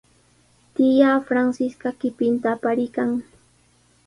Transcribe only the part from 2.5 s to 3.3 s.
apariykan.